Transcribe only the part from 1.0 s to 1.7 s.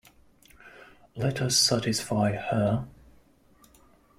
Let us